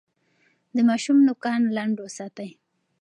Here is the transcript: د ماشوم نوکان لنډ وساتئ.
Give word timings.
د 0.75 0.77
ماشوم 0.89 1.17
نوکان 1.27 1.61
لنډ 1.77 1.95
وساتئ. 2.01 2.49